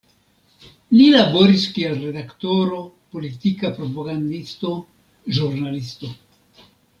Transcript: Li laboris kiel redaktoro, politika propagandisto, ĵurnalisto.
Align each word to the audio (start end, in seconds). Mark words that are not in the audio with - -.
Li 0.93 1.03
laboris 1.15 1.65
kiel 1.75 1.93
redaktoro, 2.05 2.79
politika 3.17 3.71
propagandisto, 3.77 4.73
ĵurnalisto. 5.39 6.11